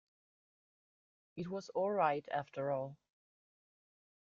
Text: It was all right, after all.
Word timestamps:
It 1.35 1.47
was 1.49 1.69
all 1.75 1.91
right, 1.91 2.27
after 2.31 2.71
all. 2.71 2.97